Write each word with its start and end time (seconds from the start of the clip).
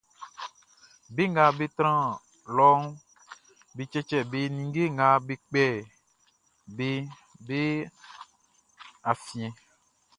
Be 1.13 1.23
nga 1.31 1.43
be 1.57 1.65
tran 1.77 2.05
lɔʼn, 2.55 2.83
be 3.75 3.83
cɛcɛ 3.91 4.19
be 4.31 4.39
ninnge 4.55 4.83
nga 4.97 5.07
be 5.25 5.33
kpɛ 5.47 5.65
beʼn 6.75 7.01
be 7.47 7.59
afiɛn. 9.11 9.53